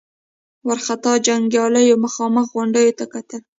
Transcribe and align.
وارخطا 0.67 1.13
جنګياليو 1.25 2.01
مخامخ 2.05 2.45
غونډيو 2.53 2.95
ته 2.97 3.05
کتل. 3.13 3.41